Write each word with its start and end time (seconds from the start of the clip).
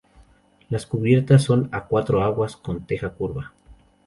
Las 0.71 0.87
cubiertas 0.87 1.43
son 1.43 1.69
a 1.71 1.85
cuatro 1.85 2.23
aguas, 2.23 2.57
con 2.57 2.87
teja 2.87 3.11
curva. 3.13 3.53